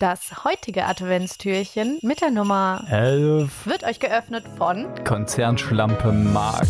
[0.00, 6.66] Das heutige Adventstürchen mit der Nummer 11 wird euch geöffnet von Konzernschlampe Mark.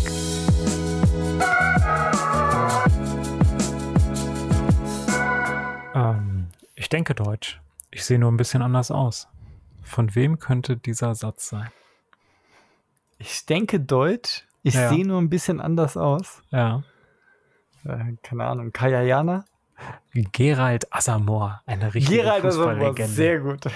[5.93, 7.59] Ähm, ich denke Deutsch.
[7.91, 9.27] Ich sehe nur ein bisschen anders aus.
[9.81, 11.69] Von wem könnte dieser Satz sein?
[13.17, 14.45] Ich denke Deutsch.
[14.63, 14.89] Ich Ja.
[14.89, 16.41] sehe nur ein bisschen anders aus.
[16.51, 16.83] Ja.
[17.83, 18.71] Äh, keine Ahnung.
[18.71, 19.45] Kayayana?
[20.13, 23.11] Gerald Asamoah, eine richtige Gerald Asamoah, Fußballlegende.
[23.11, 23.61] sehr gut.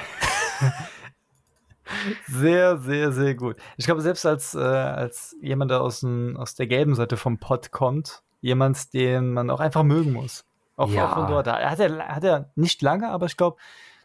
[2.27, 3.57] sehr, sehr, sehr gut.
[3.77, 7.37] Ich glaube, selbst als, äh, als jemand, der aus, dem, aus der gelben Seite vom
[7.37, 10.45] Pott kommt, jemand, den man auch einfach mögen muss.
[10.77, 11.13] Auch Ja.
[11.13, 11.47] von dort.
[11.47, 13.57] Hat er, hat er nicht lange, aber ich glaube,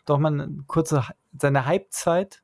[0.06, 1.04] doch mal eine kurze,
[1.38, 2.42] seine Hypezeit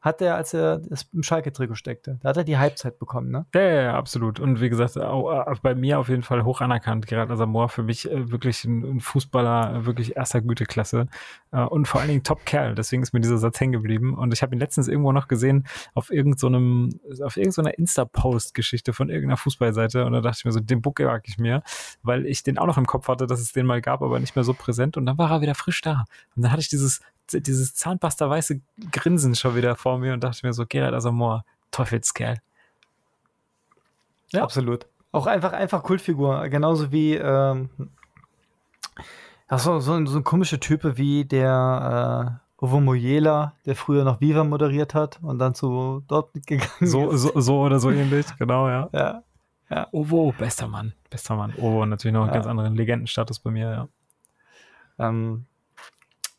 [0.00, 0.80] hat er, als er
[1.12, 2.18] im Schalke-Trikot steckte.
[2.22, 3.46] Da hat er die Halbzeit bekommen, ne?
[3.54, 4.40] Ja, ja, ja, absolut.
[4.40, 7.06] Und wie gesagt, auch, äh, bei mir auf jeden Fall hoch anerkannt.
[7.06, 11.08] Gerald Asamoah für mich äh, wirklich ein, ein Fußballer, äh, wirklich erster Güteklasse
[11.50, 12.74] äh, und vor allen Dingen Top-Kerl.
[12.74, 14.14] Deswegen ist mir dieser Satz hängen geblieben.
[14.14, 19.36] Und ich habe ihn letztens irgendwo noch gesehen auf irgendeinem, auf irgendeiner Insta-Post-Geschichte von irgendeiner
[19.36, 20.04] Fußballseite.
[20.04, 21.62] Und da dachte ich mir so, den Book mag ich mir,
[22.02, 24.36] weil ich den auch noch im Kopf hatte, dass es den mal gab, aber nicht
[24.36, 24.96] mehr so präsent.
[24.96, 26.04] Und dann war er wieder frisch da.
[26.36, 27.00] Und dann hatte ich dieses
[27.32, 28.60] dieses zahnpasterweiße
[28.92, 32.36] Grinsen schon wieder vor mir und dachte mir so, Gerald Asamoah, Teufelskerl.
[34.32, 34.42] Ja.
[34.42, 34.86] Absolut.
[35.12, 36.48] Auch einfach, einfach Kultfigur.
[36.48, 37.70] Genauso wie ähm,
[39.48, 44.04] ach so, so, ein, so ein komischer Typ wie der äh, Ovo Moyela, der früher
[44.04, 47.22] noch Viva moderiert hat und dann zu Dortmund gegangen So, ist.
[47.22, 48.88] so, so oder so ähnlich, genau, ja.
[48.92, 49.22] Ja.
[49.70, 49.88] ja.
[49.92, 51.54] Ovo, bester Mann, bester Mann.
[51.56, 52.34] Ovo natürlich noch einen Ja.
[52.34, 53.88] ganz anderen Legendenstatus bei mir, ja.
[54.98, 55.46] Ähm,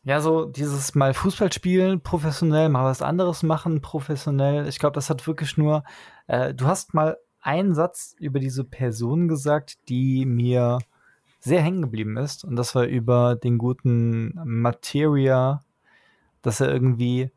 [0.02, 4.66] ja, so dieses mal Fußball spielen professionell, mal was anderes machen professionell.
[4.66, 5.84] Ich glaube, das hat wirklich nur,
[6.26, 10.78] äh, du hast mal einen Satz über diese Person gesagt, die mir
[11.40, 12.44] sehr hängen geblieben ist.
[12.44, 15.62] Und das war über den guten Materia,
[16.42, 17.30] dass er irgendwie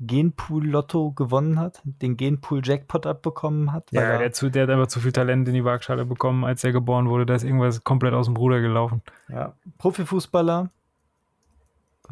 [0.00, 3.90] Genpool-Lotto gewonnen hat, den Genpool-Jackpot abbekommen hat.
[3.92, 6.64] Ja, er- der, zu, der hat einfach zu viel Talent in die Waagschale bekommen, als
[6.64, 7.26] er geboren wurde.
[7.26, 9.02] Da ist irgendwas komplett aus dem Ruder gelaufen.
[9.28, 9.54] Ja.
[9.78, 10.70] Profifußballer,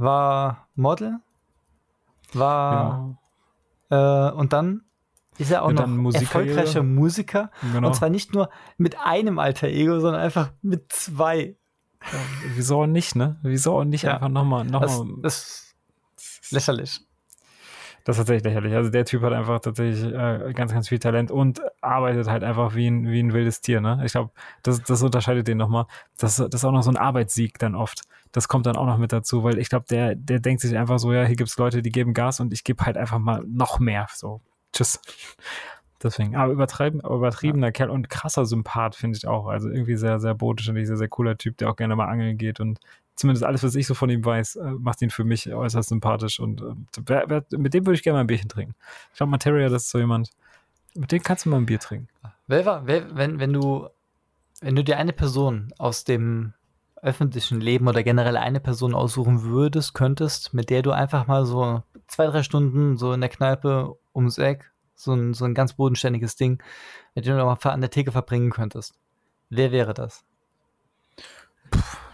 [0.00, 1.18] war Model,
[2.32, 3.16] war
[3.90, 4.82] äh, und dann
[5.38, 6.50] ist er auch Und noch Musikkarriere.
[6.56, 7.88] erfolgreicher Musiker Genau.
[7.88, 11.56] und zwar nicht nur mit einem alter Ego, sondern einfach mit zwei.
[12.12, 12.18] Ja,
[12.54, 13.38] wieso auch nicht, ne?
[13.42, 14.14] Wieso auch nicht Ja.
[14.14, 15.74] einfach nochmal, noch Das, mal, das
[16.42, 17.00] ist lächerlich.
[18.10, 18.74] Das ist tatsächlich lächerlich.
[18.74, 22.74] Also der Typ hat einfach tatsächlich äh, ganz, ganz viel Talent und arbeitet halt einfach
[22.74, 23.80] wie ein, wie ein wildes Tier.
[23.80, 24.02] Ne?
[24.04, 24.32] Ich glaube,
[24.64, 25.86] das, das unterscheidet den nochmal.
[26.18, 28.00] Das, das ist auch noch so ein Arbeitssieg dann oft.
[28.32, 30.98] Das kommt dann auch noch mit dazu, weil ich glaube, der, der denkt sich einfach
[30.98, 33.78] so, ja, hier gibt's Leute, die geben Gas und ich gebe halt einfach mal noch
[33.78, 34.08] mehr.
[34.12, 34.40] So,
[34.72, 35.00] tschüss.
[36.02, 39.48] Deswegen, aber übertreiben, übertriebener Kerl und krasser Sympath, finde ich auch.
[39.48, 42.38] Also irgendwie sehr, sehr botisch und sehr, sehr cooler Typ, der auch gerne mal angeln
[42.38, 42.80] geht und
[43.16, 46.40] zumindest alles, was ich so von ihm weiß, äh, macht ihn für mich äußerst sympathisch
[46.40, 46.74] und äh,
[47.04, 48.74] wer, wer, mit dem würde ich gerne mal ein Bierchen trinken.
[49.12, 50.30] Ich glaube, Materia, das ist so jemand,
[50.94, 52.08] mit dem kannst du mal ein Bier trinken.
[52.46, 53.88] Wer war, wer, wenn, wenn du,
[54.62, 56.54] wenn du dir eine Person aus dem
[57.02, 61.82] öffentlichen Leben oder generell eine Person aussuchen würdest, könntest, mit der du einfach mal so
[62.06, 64.69] zwei, drei Stunden so in der Kneipe ums Eck,
[65.02, 66.62] so ein, so ein ganz bodenständiges Ding,
[67.14, 68.94] mit dem du auch mal an der Theke verbringen könntest.
[69.48, 70.24] Wer wäre das?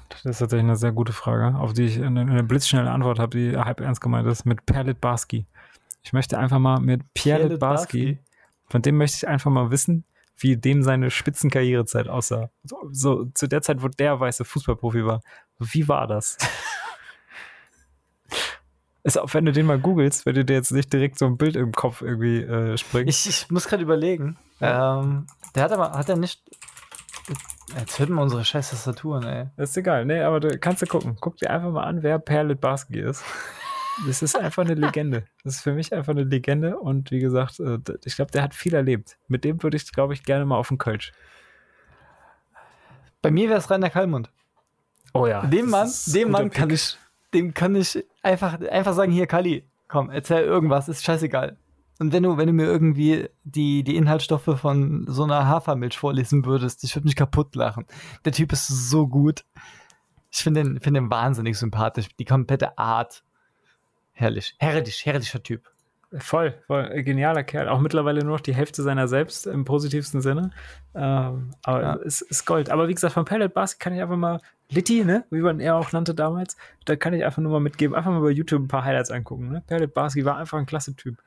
[0.08, 3.36] Das ist tatsächlich eine sehr gute Frage, auf die ich eine, eine blitzschnelle Antwort habe,
[3.36, 5.46] die halb ernst gemeint ist, mit Perlit Barski.
[6.02, 8.18] Ich möchte einfach mal mit Pierre Barski.
[8.68, 10.04] von dem möchte ich einfach mal wissen,
[10.38, 12.50] wie dem seine Spitzenkarrierezeit aussah.
[12.62, 15.20] So, so zu der Zeit, wo der weiße Fußballprofi war.
[15.58, 16.36] Wie war das?
[19.06, 21.36] Ist auch, wenn du den mal googelst, wenn du dir jetzt nicht direkt so ein
[21.36, 23.08] Bild im Kopf irgendwie äh, springt.
[23.08, 24.36] Ich, ich muss gerade überlegen.
[24.60, 26.42] Ähm, der hat aber, hat er nicht.
[27.78, 29.46] Jetzt hört man unsere scheiß Tastaturen, ey.
[29.56, 31.16] Das ist egal, nee, aber du kannst du gucken.
[31.20, 33.22] Guck dir einfach mal an, wer Perlit Barski ist.
[34.08, 35.24] Das ist einfach eine Legende.
[35.44, 38.54] Das ist für mich einfach eine Legende und wie gesagt, äh, ich glaube, der hat
[38.54, 39.18] viel erlebt.
[39.28, 41.12] Mit dem würde ich, glaube ich, gerne mal auf den Kölsch.
[43.22, 44.32] Bei mir wäre es Rainer Kallmund.
[45.14, 45.46] Oh ja.
[45.46, 46.98] Dem Mann, dem Mann kann ich,
[47.36, 51.56] dem kann ich einfach, einfach sagen, hier, Kali, komm, erzähl irgendwas, ist scheißegal.
[51.98, 56.44] Und wenn du, wenn du mir irgendwie die, die Inhaltsstoffe von so einer Hafermilch vorlesen
[56.44, 57.86] würdest, ich würde mich kaputt lachen.
[58.24, 59.44] Der Typ ist so gut.
[60.30, 62.08] Ich finde den, finde den wahnsinnig sympathisch.
[62.18, 63.22] Die komplette Art.
[64.12, 64.54] Herrlich.
[64.58, 65.70] Herrlich, herrlicher Typ.
[66.18, 67.68] Voll, voll, genialer Kerl.
[67.68, 70.50] Auch mittlerweile nur noch die Hälfte seiner selbst im positivsten Sinne.
[70.94, 71.96] Ähm, aber Ja.
[72.04, 72.70] es ist Gold.
[72.70, 75.76] Aber wie gesagt, von Pellet Barski kann ich einfach mal, Litti, ne, wie man er
[75.76, 78.68] auch nannte damals, da kann ich einfach nur mal mitgeben, einfach mal bei YouTube ein
[78.68, 79.50] paar Highlights angucken.
[79.50, 79.62] Ne?
[79.66, 81.22] Pellet Barski war einfach ein klasse Typ.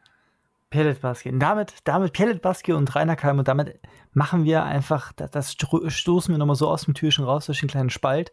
[0.69, 1.29] Pellet Baski.
[1.29, 3.79] Und damit, damit Pellet Baski und Rainer Kalm und damit
[4.13, 7.89] machen wir einfach, das, stoßen wir nochmal so aus dem Türchen raus durch den kleinen
[7.89, 8.31] Spalt,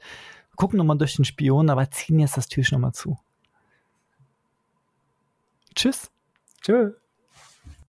[0.56, 3.18] gucken nochmal durch den Spion, aber ziehen jetzt das Türchen nochmal zu.
[5.74, 6.10] Tschüss.
[6.62, 6.94] Tschüss.